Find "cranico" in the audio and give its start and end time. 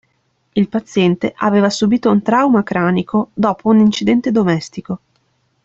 2.63-3.29